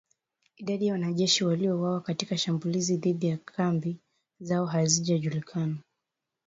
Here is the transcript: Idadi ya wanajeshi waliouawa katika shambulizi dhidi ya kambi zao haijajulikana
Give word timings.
Idadi 0.57 0.87
ya 0.87 0.93
wanajeshi 0.93 1.45
waliouawa 1.45 2.01
katika 2.01 2.37
shambulizi 2.37 2.97
dhidi 2.97 3.27
ya 3.27 3.37
kambi 3.37 3.97
zao 4.39 4.65
haijajulikana 4.65 5.77